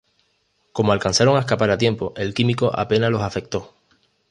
Como 0.73 0.93
alcanzaron 0.93 1.37
a 1.37 1.41
escapar 1.41 1.69
a 1.69 1.77
tiempo, 1.77 2.11
el 2.17 2.33
químico 2.33 2.71
apenas 2.73 3.11
los 3.11 3.21
afectó. 3.21 3.75